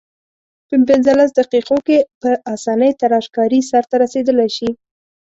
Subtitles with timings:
[0.67, 4.69] په پنځلس دقیقو کې په اسانۍ تراشکاري سرته رسیدلای شي.